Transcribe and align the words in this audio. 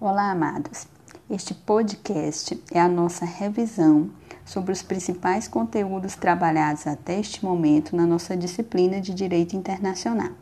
Olá, 0.00 0.32
amados. 0.32 0.88
Este 1.30 1.54
podcast 1.54 2.60
é 2.72 2.80
a 2.80 2.88
nossa 2.88 3.24
revisão 3.24 4.10
sobre 4.44 4.72
os 4.72 4.82
principais 4.82 5.46
conteúdos 5.46 6.16
trabalhados 6.16 6.84
até 6.88 7.20
este 7.20 7.44
momento 7.44 7.94
na 7.94 8.04
nossa 8.04 8.36
disciplina 8.36 9.00
de 9.00 9.14
Direito 9.14 9.54
Internacional. 9.54 10.32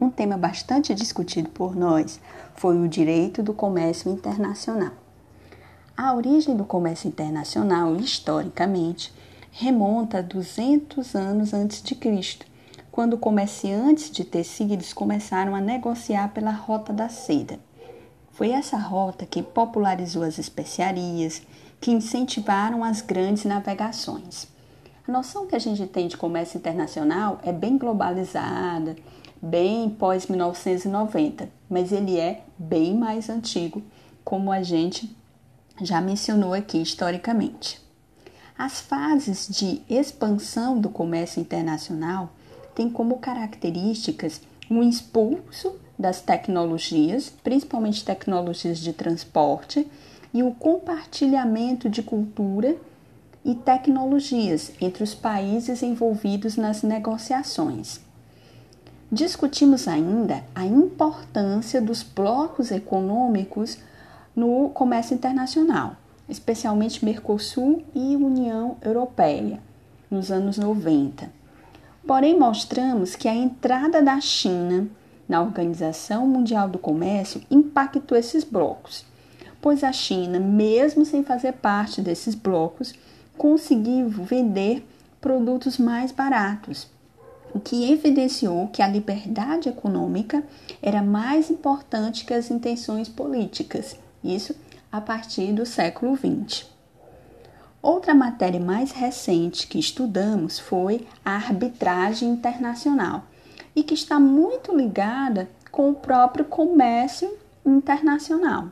Um 0.00 0.08
tema 0.08 0.38
bastante 0.38 0.94
discutido 0.94 1.50
por 1.50 1.76
nós 1.76 2.18
foi 2.54 2.80
o 2.80 2.88
direito 2.88 3.42
do 3.42 3.52
comércio 3.52 4.10
internacional. 4.10 4.92
A 5.94 6.14
origem 6.14 6.56
do 6.56 6.64
comércio 6.64 7.08
internacional, 7.08 7.94
historicamente, 7.96 9.12
remonta 9.52 10.18
a 10.18 10.22
200 10.22 11.14
anos 11.14 11.52
antes 11.52 11.82
de 11.82 11.94
Cristo, 11.94 12.46
quando 12.90 13.18
comerciantes 13.18 14.10
de 14.10 14.24
tecidos 14.24 14.94
começaram 14.94 15.54
a 15.54 15.60
negociar 15.60 16.32
pela 16.32 16.50
Rota 16.50 16.92
da 16.92 17.10
Seda. 17.10 17.60
Foi 18.36 18.50
essa 18.50 18.76
rota 18.76 19.24
que 19.24 19.42
popularizou 19.42 20.22
as 20.22 20.38
especiarias, 20.38 21.40
que 21.80 21.90
incentivaram 21.90 22.84
as 22.84 23.00
grandes 23.00 23.46
navegações. 23.46 24.46
A 25.08 25.10
noção 25.10 25.46
que 25.46 25.56
a 25.56 25.58
gente 25.58 25.86
tem 25.86 26.06
de 26.06 26.18
comércio 26.18 26.58
internacional 26.58 27.40
é 27.42 27.50
bem 27.50 27.78
globalizada, 27.78 28.94
bem 29.40 29.88
pós 29.88 30.26
1990, 30.26 31.48
mas 31.70 31.90
ele 31.92 32.18
é 32.18 32.44
bem 32.58 32.94
mais 32.94 33.30
antigo, 33.30 33.82
como 34.22 34.52
a 34.52 34.62
gente 34.62 35.16
já 35.80 36.02
mencionou 36.02 36.52
aqui 36.52 36.76
historicamente. 36.76 37.80
As 38.58 38.82
fases 38.82 39.48
de 39.48 39.80
expansão 39.88 40.78
do 40.78 40.90
comércio 40.90 41.40
internacional 41.40 42.34
tem 42.74 42.90
como 42.90 43.16
características 43.16 44.42
um 44.70 44.82
impulso 44.82 45.85
das 45.98 46.20
tecnologias, 46.20 47.32
principalmente 47.42 48.04
tecnologias 48.04 48.78
de 48.78 48.92
transporte, 48.92 49.86
e 50.32 50.42
o 50.42 50.52
compartilhamento 50.52 51.88
de 51.88 52.02
cultura 52.02 52.76
e 53.44 53.54
tecnologias 53.54 54.72
entre 54.80 55.02
os 55.02 55.14
países 55.14 55.82
envolvidos 55.82 56.56
nas 56.56 56.82
negociações. 56.82 58.00
Discutimos 59.10 59.86
ainda 59.88 60.44
a 60.54 60.66
importância 60.66 61.80
dos 61.80 62.02
blocos 62.02 62.70
econômicos 62.70 63.78
no 64.34 64.68
comércio 64.70 65.14
internacional, 65.14 65.96
especialmente 66.28 67.04
Mercosul 67.04 67.84
e 67.94 68.16
União 68.16 68.76
Europeia, 68.82 69.60
nos 70.10 70.30
anos 70.30 70.58
90 70.58 71.36
Porém, 72.06 72.38
mostramos 72.38 73.16
que 73.16 73.26
a 73.26 73.34
entrada 73.34 74.00
da 74.00 74.20
China 74.20 74.86
na 75.28 75.42
Organização 75.42 76.26
Mundial 76.26 76.68
do 76.68 76.78
Comércio 76.78 77.42
impactou 77.50 78.16
esses 78.16 78.44
blocos, 78.44 79.04
pois 79.60 79.82
a 79.82 79.92
China, 79.92 80.38
mesmo 80.38 81.04
sem 81.04 81.24
fazer 81.24 81.52
parte 81.52 82.00
desses 82.00 82.34
blocos, 82.34 82.94
conseguiu 83.36 84.08
vender 84.08 84.86
produtos 85.20 85.78
mais 85.78 86.12
baratos, 86.12 86.88
o 87.52 87.58
que 87.58 87.90
evidenciou 87.90 88.68
que 88.68 88.82
a 88.82 88.88
liberdade 88.88 89.68
econômica 89.68 90.44
era 90.82 91.02
mais 91.02 91.50
importante 91.50 92.24
que 92.24 92.34
as 92.34 92.50
intenções 92.50 93.08
políticas, 93.08 93.96
isso 94.22 94.54
a 94.92 95.00
partir 95.00 95.52
do 95.52 95.66
século 95.66 96.16
XX. 96.16 96.66
Outra 97.82 98.14
matéria 98.14 98.60
mais 98.60 98.90
recente 98.92 99.66
que 99.66 99.78
estudamos 99.78 100.58
foi 100.58 101.06
a 101.24 101.34
arbitragem 101.34 102.28
internacional 102.28 103.24
e 103.76 103.82
que 103.82 103.92
está 103.92 104.18
muito 104.18 104.74
ligada 104.74 105.48
com 105.70 105.90
o 105.90 105.94
próprio 105.94 106.46
comércio 106.46 107.30
internacional. 107.64 108.68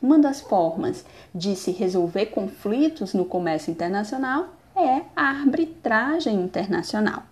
Uma 0.00 0.18
das 0.18 0.40
formas 0.40 1.04
de 1.32 1.54
se 1.54 1.70
resolver 1.70 2.26
conflitos 2.26 3.12
no 3.12 3.26
comércio 3.26 3.70
internacional 3.70 4.48
é 4.74 5.02
a 5.14 5.28
arbitragem 5.28 6.34
internacional. 6.34 7.24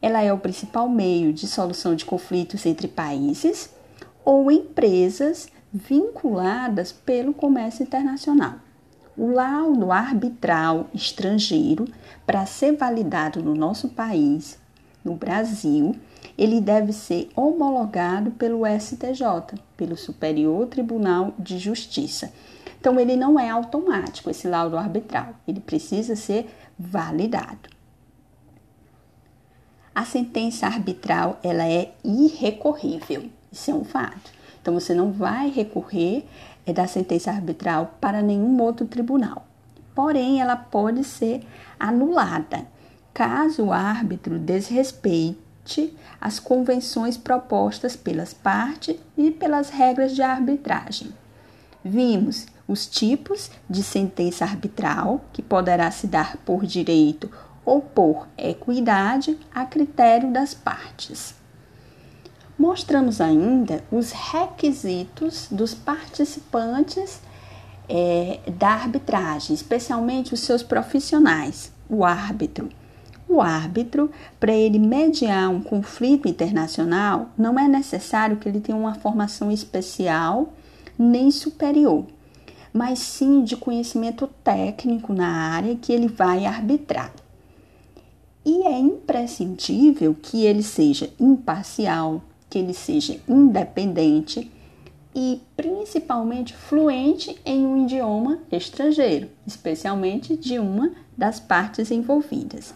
Ela 0.00 0.22
é 0.22 0.32
o 0.32 0.38
principal 0.38 0.88
meio 0.88 1.32
de 1.32 1.46
solução 1.46 1.94
de 1.94 2.04
conflitos 2.04 2.64
entre 2.64 2.88
países 2.88 3.70
ou 4.24 4.50
empresas 4.50 5.50
vinculadas 5.72 6.90
pelo 6.90 7.34
comércio 7.34 7.82
internacional. 7.82 8.54
O 9.16 9.32
laudo 9.32 9.92
arbitral 9.92 10.88
estrangeiro, 10.94 11.86
para 12.24 12.46
ser 12.46 12.76
validado 12.76 13.42
no 13.42 13.54
nosso 13.54 13.88
país, 13.88 14.57
no 15.04 15.14
Brasil, 15.14 15.94
ele 16.36 16.60
deve 16.60 16.92
ser 16.92 17.28
homologado 17.34 18.30
pelo 18.32 18.62
STJ, 18.66 19.58
pelo 19.76 19.96
Superior 19.96 20.66
Tribunal 20.66 21.32
de 21.38 21.58
Justiça. 21.58 22.32
Então, 22.80 22.98
ele 22.98 23.16
não 23.16 23.38
é 23.38 23.50
automático, 23.50 24.30
esse 24.30 24.46
laudo 24.46 24.76
arbitral, 24.76 25.34
ele 25.46 25.60
precisa 25.60 26.14
ser 26.14 26.48
validado. 26.78 27.68
A 29.94 30.04
sentença 30.04 30.66
arbitral 30.66 31.40
ela 31.42 31.66
é 31.66 31.92
irrecorrível, 32.04 33.24
isso 33.50 33.70
é 33.70 33.74
um 33.74 33.84
fato. 33.84 34.30
Então, 34.60 34.74
você 34.74 34.94
não 34.94 35.10
vai 35.10 35.50
recorrer 35.50 36.24
é 36.68 36.72
da 36.72 36.86
sentença 36.86 37.30
arbitral 37.30 37.94
para 37.98 38.20
nenhum 38.20 38.60
outro 38.60 38.86
tribunal. 38.86 39.46
Porém, 39.94 40.40
ela 40.40 40.54
pode 40.54 41.02
ser 41.02 41.40
anulada 41.80 42.66
caso 43.18 43.64
o 43.64 43.72
árbitro 43.72 44.38
desrespeite 44.38 45.92
as 46.20 46.38
convenções 46.38 47.16
propostas 47.16 47.96
pelas 47.96 48.32
partes 48.32 48.94
e 49.16 49.32
pelas 49.32 49.70
regras 49.70 50.14
de 50.14 50.22
arbitragem. 50.22 51.12
Vimos 51.84 52.46
os 52.68 52.86
tipos 52.86 53.50
de 53.68 53.82
sentença 53.82 54.44
arbitral, 54.44 55.20
que 55.32 55.42
poderá 55.42 55.90
se 55.90 56.06
dar 56.06 56.36
por 56.46 56.64
direito 56.64 57.28
ou 57.64 57.80
por 57.80 58.28
equidade 58.38 59.36
a 59.52 59.64
critério 59.64 60.32
das 60.32 60.54
partes. 60.54 61.34
Mostramos 62.56 63.20
ainda 63.20 63.82
os 63.90 64.12
requisitos 64.12 65.48
dos 65.50 65.74
participantes 65.74 67.20
é, 67.88 68.38
da 68.56 68.68
arbitragem, 68.68 69.56
especialmente 69.56 70.34
os 70.34 70.40
seus 70.40 70.62
profissionais, 70.62 71.72
o 71.90 72.04
árbitro. 72.04 72.68
O 73.28 73.42
árbitro, 73.42 74.10
para 74.40 74.54
ele 74.54 74.78
mediar 74.78 75.50
um 75.50 75.60
conflito 75.60 76.26
internacional, 76.26 77.28
não 77.36 77.58
é 77.58 77.68
necessário 77.68 78.38
que 78.38 78.48
ele 78.48 78.58
tenha 78.58 78.78
uma 78.78 78.94
formação 78.94 79.52
especial 79.52 80.54
nem 80.98 81.30
superior, 81.30 82.06
mas 82.72 82.98
sim 83.00 83.44
de 83.44 83.54
conhecimento 83.54 84.26
técnico 84.42 85.12
na 85.12 85.28
área 85.28 85.76
que 85.76 85.92
ele 85.92 86.08
vai 86.08 86.46
arbitrar. 86.46 87.12
E 88.44 88.62
é 88.62 88.78
imprescindível 88.78 90.16
que 90.20 90.46
ele 90.46 90.62
seja 90.62 91.10
imparcial, 91.20 92.22
que 92.48 92.58
ele 92.58 92.72
seja 92.72 93.20
independente 93.28 94.50
e 95.14 95.42
principalmente 95.54 96.54
fluente 96.54 97.38
em 97.44 97.66
um 97.66 97.84
idioma 97.84 98.38
estrangeiro, 98.50 99.28
especialmente 99.46 100.34
de 100.34 100.58
uma 100.58 100.92
das 101.14 101.38
partes 101.38 101.90
envolvidas. 101.90 102.72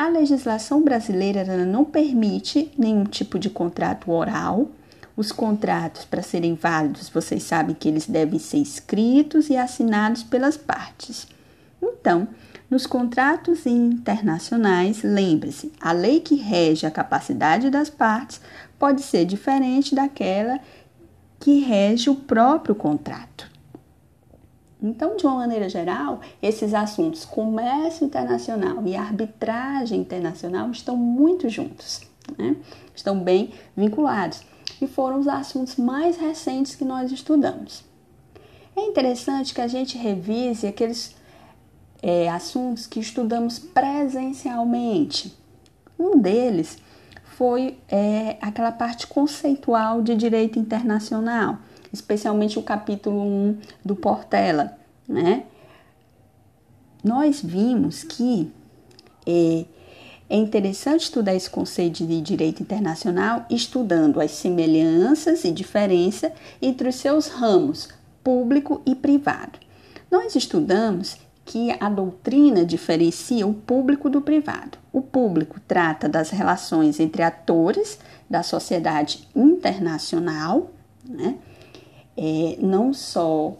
A 0.00 0.08
legislação 0.08 0.82
brasileira 0.82 1.44
não 1.66 1.84
permite 1.84 2.72
nenhum 2.78 3.04
tipo 3.04 3.38
de 3.38 3.50
contrato 3.50 4.10
oral. 4.10 4.70
Os 5.14 5.30
contratos, 5.30 6.06
para 6.06 6.22
serem 6.22 6.54
válidos, 6.54 7.10
vocês 7.10 7.42
sabem 7.42 7.76
que 7.78 7.86
eles 7.86 8.06
devem 8.06 8.38
ser 8.38 8.56
escritos 8.56 9.50
e 9.50 9.58
assinados 9.58 10.22
pelas 10.22 10.56
partes. 10.56 11.28
Então, 11.82 12.26
nos 12.70 12.86
contratos 12.86 13.66
internacionais, 13.66 15.02
lembre-se, 15.02 15.70
a 15.78 15.92
lei 15.92 16.20
que 16.20 16.34
rege 16.34 16.86
a 16.86 16.90
capacidade 16.90 17.68
das 17.68 17.90
partes 17.90 18.40
pode 18.78 19.02
ser 19.02 19.26
diferente 19.26 19.94
daquela 19.94 20.60
que 21.38 21.58
rege 21.60 22.08
o 22.08 22.14
próprio 22.16 22.74
contrato. 22.74 23.49
Então, 24.82 25.16
de 25.16 25.26
uma 25.26 25.36
maneira 25.36 25.68
geral, 25.68 26.20
esses 26.42 26.72
assuntos 26.72 27.24
comércio 27.24 28.06
internacional 28.06 28.86
e 28.86 28.96
arbitragem 28.96 30.00
internacional 30.00 30.70
estão 30.70 30.96
muito 30.96 31.48
juntos, 31.48 32.00
né? 32.38 32.56
estão 32.94 33.20
bem 33.20 33.52
vinculados 33.76 34.42
e 34.80 34.86
foram 34.86 35.20
os 35.20 35.28
assuntos 35.28 35.76
mais 35.76 36.16
recentes 36.16 36.74
que 36.74 36.84
nós 36.84 37.12
estudamos. 37.12 37.84
É 38.74 38.82
interessante 38.82 39.52
que 39.52 39.60
a 39.60 39.68
gente 39.68 39.98
revise 39.98 40.66
aqueles 40.66 41.14
é, 42.02 42.30
assuntos 42.30 42.86
que 42.86 43.00
estudamos 43.00 43.58
presencialmente. 43.58 45.36
Um 45.98 46.18
deles 46.18 46.78
foi 47.36 47.78
é, 47.88 48.38
aquela 48.40 48.72
parte 48.72 49.06
conceitual 49.06 50.00
de 50.02 50.14
direito 50.14 50.58
internacional, 50.58 51.58
especialmente 51.92 52.58
o 52.58 52.62
capítulo 52.62 53.20
1 53.20 53.58
do 53.84 53.96
Portela. 53.96 54.76
Né? 55.08 55.44
Nós 57.02 57.42
vimos 57.42 58.04
que 58.04 58.50
é, 59.26 59.64
É 60.30 60.36
interessante 60.36 61.02
estudar 61.02 61.34
esse 61.34 61.50
conceito 61.50 62.06
de 62.06 62.20
direito 62.20 62.62
internacional 62.62 63.44
estudando 63.50 64.20
as 64.20 64.30
semelhanças 64.30 65.44
e 65.44 65.50
diferença 65.50 66.32
entre 66.62 66.88
os 66.88 66.94
seus 66.94 67.26
ramos, 67.26 67.88
público 68.22 68.80
e 68.86 68.94
privado. 68.94 69.58
Nós 70.08 70.36
estudamos 70.36 71.16
que 71.44 71.72
a 71.80 71.88
doutrina 71.88 72.64
diferencia 72.64 73.44
o 73.44 73.52
público 73.52 74.08
do 74.08 74.20
privado. 74.20 74.78
O 74.92 75.02
público 75.02 75.58
trata 75.66 76.08
das 76.08 76.30
relações 76.30 77.00
entre 77.00 77.24
atores 77.24 77.98
da 78.28 78.44
sociedade 78.44 79.28
internacional, 79.34 80.70
né? 81.04 81.38
É, 82.22 82.58
não 82.60 82.92
só 82.92 83.56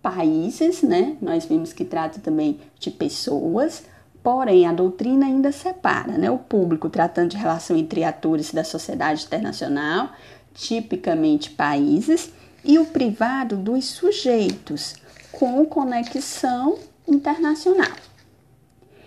países, 0.00 0.80
né? 0.80 1.16
Nós 1.20 1.44
vimos 1.44 1.72
que 1.72 1.84
trata 1.84 2.20
também 2.20 2.60
de 2.78 2.88
pessoas, 2.88 3.82
porém 4.22 4.64
a 4.64 4.72
doutrina 4.72 5.26
ainda 5.26 5.50
separa, 5.50 6.16
né? 6.16 6.30
O 6.30 6.38
público 6.38 6.88
tratando 6.88 7.30
de 7.30 7.36
relação 7.36 7.76
entre 7.76 8.04
atores 8.04 8.54
da 8.54 8.62
sociedade 8.62 9.24
internacional, 9.24 10.10
tipicamente 10.54 11.50
países, 11.50 12.32
e 12.64 12.78
o 12.78 12.86
privado 12.86 13.56
dos 13.56 13.86
sujeitos, 13.86 14.94
com 15.32 15.66
conexão 15.66 16.78
internacional. 17.08 17.90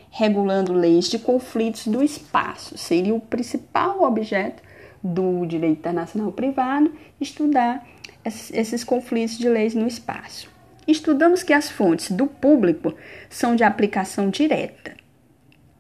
Regulando 0.10 0.74
leis 0.74 1.06
de 1.06 1.18
conflitos 1.18 1.88
do 1.88 2.04
espaço 2.04 2.78
seria 2.78 3.16
o 3.16 3.22
principal 3.22 4.04
objeto 4.04 4.62
do 5.02 5.46
direito 5.46 5.80
internacional 5.80 6.34
privado, 6.34 6.92
estudar 7.22 7.86
esses 8.26 8.84
conflitos 8.84 9.38
de 9.38 9.48
leis 9.50 9.74
no 9.74 9.88
espaço. 9.88 10.50
Estudamos 10.88 11.44
que 11.44 11.54
as 11.54 11.70
fontes 11.70 12.12
do 12.12 12.26
público 12.26 12.96
são 13.30 13.56
de 13.56 13.64
aplicação 13.64 14.30
direta. 14.30 14.98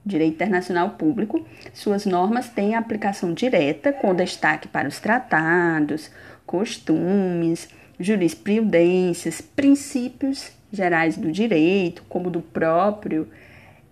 Direito 0.05 0.35
internacional 0.35 0.91
público, 0.91 1.45
suas 1.73 2.05
normas 2.05 2.49
têm 2.49 2.75
aplicação 2.75 3.33
direta, 3.33 3.91
com 3.91 4.15
destaque 4.15 4.67
para 4.67 4.87
os 4.87 4.99
tratados, 4.99 6.09
costumes, 6.45 7.69
jurisprudências, 7.99 9.41
princípios 9.41 10.51
gerais 10.71 11.17
do 11.17 11.31
direito, 11.31 12.03
como 12.07 12.29
do 12.29 12.41
próprio 12.41 13.27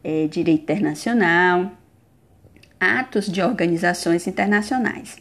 é, 0.04 0.28
direito 0.28 0.62
internacional, 0.62 1.72
atos 2.80 3.26
de 3.26 3.42
organizações 3.42 4.28
internacionais. 4.28 5.18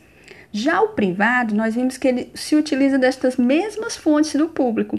Já 0.53 0.81
o 0.81 0.89
privado, 0.89 1.55
nós 1.55 1.75
vimos 1.75 1.97
que 1.97 2.09
ele 2.09 2.31
se 2.35 2.57
utiliza 2.57 2.99
destas 2.99 3.37
mesmas 3.37 3.97
fontes 3.97 4.35
do 4.35 4.49
público, 4.49 4.99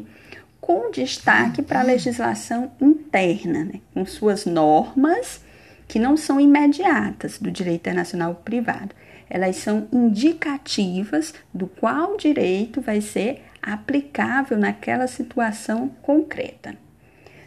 com 0.60 0.92
destaque 0.92 1.62
para 1.62 1.80
a 1.80 1.84
legislação 1.84 2.72
interna, 2.82 3.64
né, 3.64 3.80
com 3.94 4.06
suas 4.06 4.46
normas 4.46 5.42
que 5.88 5.98
não 5.98 6.18
são 6.18 6.40
imediatas 6.40 7.40
do 7.40 7.50
direito 7.50 7.82
internacional 7.82 8.36
privado. 8.36 8.94
Elas 9.30 9.56
são 9.58 9.88
indicativas 9.92 11.34
do 11.54 11.68
qual 11.68 12.18
direito 12.18 12.82
vai 12.82 13.02
ser 13.02 13.44
aplicável 13.62 14.58
naquela 14.58 15.08
situação 15.08 15.90
concreta. 16.02 16.76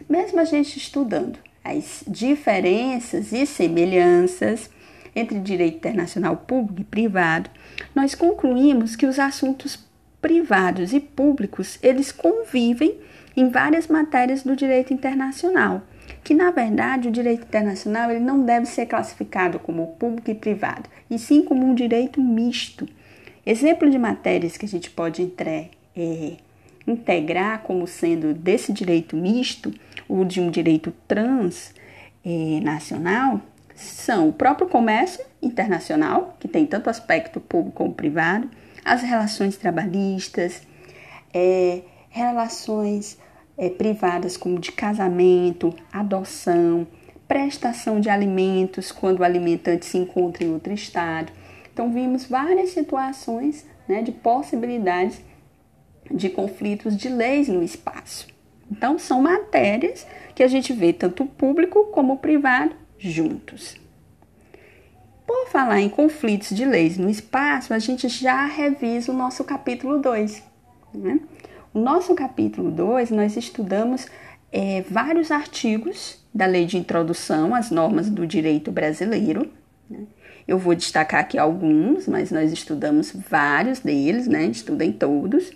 Mesmo 0.09 0.39
a 0.39 0.45
gente 0.45 0.77
estudando 0.77 1.39
as 1.63 2.03
diferenças 2.07 3.31
e 3.31 3.45
semelhanças 3.45 4.69
entre 5.15 5.39
direito 5.39 5.77
internacional 5.77 6.37
público 6.37 6.81
e 6.81 6.85
privado, 6.85 7.49
nós 7.95 8.15
concluímos 8.15 8.95
que 8.95 9.05
os 9.05 9.19
assuntos 9.19 9.77
privados 10.21 10.93
e 10.93 10.99
públicos, 10.99 11.79
eles 11.81 12.11
convivem 12.11 12.97
em 13.35 13.49
várias 13.49 13.87
matérias 13.87 14.43
do 14.43 14.55
direito 14.55 14.93
internacional, 14.93 15.81
que 16.23 16.33
na 16.33 16.51
verdade 16.51 17.07
o 17.07 17.11
direito 17.11 17.43
internacional 17.43 18.11
ele 18.11 18.19
não 18.19 18.43
deve 18.43 18.65
ser 18.65 18.85
classificado 18.85 19.57
como 19.57 19.95
público 19.99 20.29
e 20.29 20.35
privado, 20.35 20.89
e 21.09 21.17
sim 21.17 21.43
como 21.43 21.65
um 21.65 21.73
direito 21.73 22.21
misto. 22.21 22.87
Exemplo 23.45 23.89
de 23.89 23.97
matérias 23.97 24.57
que 24.57 24.65
a 24.65 24.69
gente 24.69 24.91
pode 24.91 25.21
entrar 25.21 25.65
é, 25.95 26.33
integrar 26.87 27.61
como 27.61 27.87
sendo 27.87 28.33
desse 28.33 28.73
direito 28.73 29.15
misto 29.15 29.71
ou 30.07 30.25
de 30.25 30.41
um 30.41 30.49
direito 30.49 30.91
transnacional 31.07 33.35
é, 33.35 33.39
são 33.81 34.29
o 34.29 34.33
próprio 34.33 34.67
comércio 34.67 35.23
internacional, 35.41 36.35
que 36.39 36.47
tem 36.47 36.65
tanto 36.65 36.89
aspecto 36.89 37.39
público 37.39 37.77
como 37.77 37.93
privado, 37.93 38.49
as 38.83 39.01
relações 39.01 39.57
trabalhistas, 39.57 40.61
é, 41.33 41.81
relações 42.09 43.17
é, 43.57 43.69
privadas 43.69 44.37
como 44.37 44.59
de 44.59 44.71
casamento, 44.71 45.73
adoção, 45.91 46.87
prestação 47.27 47.99
de 47.99 48.09
alimentos 48.09 48.91
quando 48.91 49.19
o 49.19 49.23
alimentante 49.23 49.85
se 49.85 49.97
encontra 49.97 50.43
em 50.43 50.51
outro 50.51 50.73
estado. 50.73 51.31
Então, 51.71 51.91
vimos 51.91 52.25
várias 52.25 52.71
situações 52.71 53.65
né, 53.87 54.01
de 54.01 54.11
possibilidades 54.11 55.21
de 56.09 56.29
conflitos 56.29 56.97
de 56.97 57.07
leis 57.07 57.47
no 57.47 57.63
espaço. 57.63 58.27
Então, 58.69 58.99
são 58.99 59.21
matérias 59.21 60.05
que 60.35 60.43
a 60.43 60.47
gente 60.47 60.73
vê 60.73 60.91
tanto 60.91 61.25
público 61.25 61.85
como 61.85 62.17
privado 62.17 62.75
juntos. 63.01 63.75
Por 65.25 65.49
falar 65.49 65.81
em 65.81 65.89
conflitos 65.89 66.55
de 66.55 66.65
leis 66.65 66.97
no 66.97 67.09
espaço, 67.09 67.73
a 67.73 67.79
gente 67.79 68.07
já 68.07 68.45
revisa 68.45 69.11
o 69.11 69.15
nosso 69.15 69.43
capítulo 69.43 69.97
2. 69.99 70.43
Né? 70.93 71.19
O 71.73 71.79
nosso 71.79 72.13
capítulo 72.13 72.69
2, 72.69 73.11
nós 73.11 73.35
estudamos 73.35 74.07
é, 74.51 74.81
vários 74.89 75.31
artigos 75.31 76.19
da 76.33 76.45
Lei 76.45 76.65
de 76.65 76.77
Introdução 76.77 77.55
às 77.55 77.71
Normas 77.71 78.09
do 78.09 78.27
Direito 78.27 78.71
Brasileiro. 78.71 79.49
Né? 79.89 80.05
Eu 80.47 80.57
vou 80.57 80.75
destacar 80.75 81.21
aqui 81.21 81.37
alguns, 81.37 82.07
mas 82.07 82.31
nós 82.31 82.51
estudamos 82.51 83.11
vários 83.29 83.79
deles, 83.79 84.27
né? 84.27 84.45
Estudem 84.45 84.91
todos. 84.91 85.51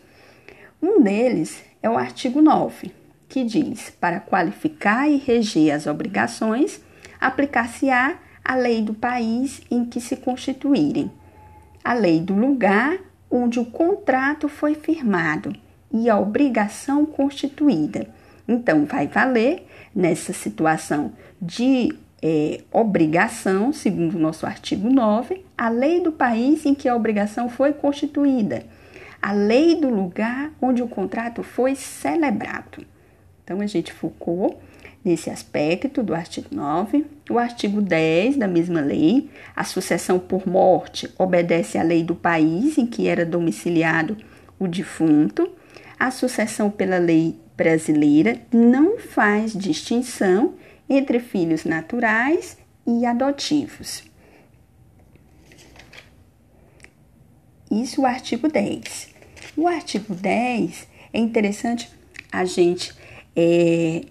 Um 0.81 1.01
deles 1.01 1.63
é 1.81 1.89
o 1.89 1.97
artigo 1.97 2.41
9, 2.41 2.91
que 3.27 3.43
diz: 3.43 3.89
para 3.99 4.19
qualificar 4.19 5.09
e 5.09 5.17
reger 5.17 5.73
as 5.73 5.87
obrigações, 5.87 6.79
aplicar-se-á 7.27 8.17
a 8.43 8.55
lei 8.55 8.81
do 8.81 8.93
país 8.93 9.61
em 9.71 9.85
que 9.85 9.99
se 9.99 10.15
constituírem, 10.15 11.11
a 11.83 11.93
lei 11.93 12.19
do 12.19 12.33
lugar 12.33 12.97
onde 13.29 13.59
o 13.59 13.65
contrato 13.65 14.47
foi 14.47 14.75
firmado 14.75 15.55
e 15.91 16.09
a 16.09 16.19
obrigação 16.19 17.05
constituída. 17.05 18.07
Então, 18.47 18.85
vai 18.85 19.07
valer 19.07 19.67
nessa 19.93 20.31
situação 20.33 21.13
de 21.41 21.97
é, 22.21 22.61
obrigação, 22.71 23.73
segundo 23.73 24.15
o 24.15 24.19
nosso 24.19 24.45
artigo 24.45 24.89
9, 24.89 25.43
a 25.57 25.69
lei 25.69 26.01
do 26.01 26.11
país 26.11 26.65
em 26.65 26.75
que 26.75 26.87
a 26.87 26.95
obrigação 26.95 27.49
foi 27.49 27.73
constituída 27.73 28.63
a 29.25 29.31
lei 29.31 29.73
do 29.73 29.89
lugar 29.89 30.51
onde 30.61 30.83
o 30.83 30.87
contrato 30.87 31.41
foi 31.41 31.73
celebrado. 31.73 32.85
Então, 33.43 33.59
a 33.59 33.65
gente 33.65 33.91
focou 33.91 34.61
nesse 35.05 35.29
aspecto 35.29 36.01
do 36.01 36.15
artigo 36.15 36.47
9. 36.51 37.05
O 37.29 37.37
artigo 37.37 37.79
10 37.79 38.37
da 38.37 38.47
mesma 38.47 38.81
lei, 38.81 39.29
a 39.55 39.63
sucessão 39.63 40.17
por 40.17 40.47
morte 40.47 41.07
obedece 41.19 41.77
à 41.77 41.83
lei 41.83 42.03
do 42.03 42.15
país 42.15 42.79
em 42.79 42.87
que 42.87 43.07
era 43.07 43.23
domiciliado 43.23 44.17
o 44.57 44.67
defunto. 44.67 45.47
A 45.99 46.09
sucessão 46.09 46.71
pela 46.71 46.97
lei 46.97 47.39
brasileira 47.55 48.41
não 48.51 48.97
faz 48.97 49.53
distinção 49.53 50.55
entre 50.89 51.19
filhos 51.19 51.63
naturais 51.63 52.57
e 52.85 53.05
adotivos. 53.05 54.03
Isso 57.71 58.01
o 58.01 58.05
artigo 58.05 58.47
10. 58.47 59.09
O 59.55 59.67
artigo 59.67 60.13
10 60.13 60.87
é 61.13 61.19
interessante 61.19 61.89
a 62.31 62.43
gente 62.43 62.93
é, 63.35 64.01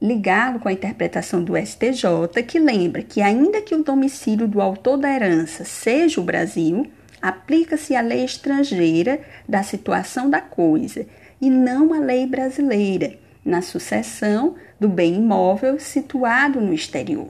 ligá-lo 0.00 0.60
com 0.60 0.68
a 0.68 0.72
interpretação 0.72 1.42
do 1.42 1.56
STJ, 1.56 2.42
que 2.46 2.58
lembra 2.58 3.02
que, 3.02 3.20
ainda 3.20 3.60
que 3.60 3.74
o 3.74 3.82
domicílio 3.82 4.46
do 4.46 4.60
autor 4.60 4.96
da 4.96 5.12
herança 5.12 5.64
seja 5.64 6.20
o 6.20 6.24
Brasil, 6.24 6.86
aplica-se 7.20 7.96
a 7.96 8.00
lei 8.00 8.24
estrangeira 8.24 9.20
da 9.48 9.62
situação 9.62 10.30
da 10.30 10.40
coisa 10.40 11.06
e 11.40 11.50
não 11.50 11.92
a 11.92 11.98
lei 11.98 12.26
brasileira 12.26 13.18
na 13.44 13.62
sucessão 13.62 14.54
do 14.78 14.88
bem 14.88 15.16
imóvel 15.16 15.80
situado 15.80 16.60
no 16.60 16.72
exterior. 16.72 17.28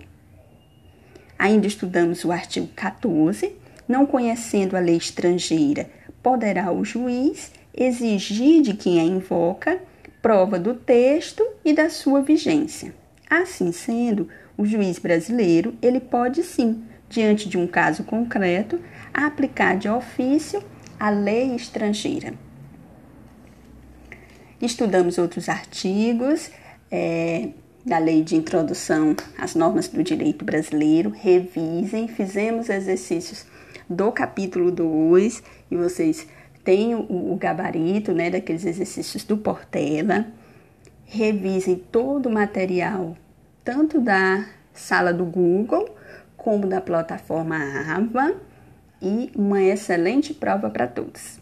Ainda 1.38 1.66
estudamos 1.66 2.24
o 2.24 2.32
artigo 2.32 2.68
14, 2.74 3.52
não 3.86 4.04
conhecendo 4.04 4.76
a 4.76 4.80
lei 4.80 4.96
estrangeira 4.96 5.88
poderá 6.22 6.72
o 6.72 6.84
juiz 6.84 7.52
exigir 7.74 8.60
de 8.60 8.74
quem 8.74 9.00
a 9.00 9.04
invoca 9.04 9.80
prova 10.20 10.58
do 10.58 10.74
texto 10.74 11.46
e 11.64 11.72
da 11.72 11.88
sua 11.88 12.22
vigência. 12.22 12.94
Assim 13.28 13.72
sendo, 13.72 14.28
o 14.56 14.64
juiz 14.64 14.98
brasileiro, 14.98 15.74
ele 15.80 16.00
pode 16.00 16.42
sim, 16.42 16.82
diante 17.08 17.48
de 17.48 17.56
um 17.56 17.66
caso 17.66 18.04
concreto, 18.04 18.80
aplicar 19.12 19.76
de 19.76 19.88
ofício 19.88 20.62
a 20.98 21.10
lei 21.10 21.54
estrangeira. 21.54 22.34
Estudamos 24.60 25.18
outros 25.18 25.48
artigos, 25.48 26.50
é, 26.90 27.50
da 27.84 27.98
Lei 27.98 28.22
de 28.22 28.36
Introdução 28.36 29.16
às 29.38 29.54
Normas 29.54 29.88
do 29.88 30.02
Direito 30.02 30.44
Brasileiro. 30.44 31.10
Revisem, 31.10 32.08
fizemos 32.08 32.68
exercícios 32.68 33.46
do 33.88 34.12
capítulo 34.12 34.70
2 34.70 35.42
e 35.70 35.76
vocês 35.76 36.26
têm 36.68 36.94
o, 36.94 37.32
o 37.32 37.34
gabarito 37.40 38.12
né, 38.12 38.28
daqueles 38.28 38.62
exercícios 38.62 39.24
do 39.24 39.38
Portela. 39.38 40.26
Revisem 41.06 41.76
todo 41.76 42.26
o 42.26 42.30
material, 42.30 43.16
tanto 43.64 43.98
da 43.98 44.44
sala 44.74 45.10
do 45.10 45.24
Google 45.24 45.88
como 46.36 46.66
da 46.66 46.78
plataforma 46.78 47.56
AVA 47.56 48.34
e 49.00 49.32
uma 49.34 49.62
excelente 49.62 50.34
prova 50.34 50.68
para 50.68 50.86
todos. 50.86 51.40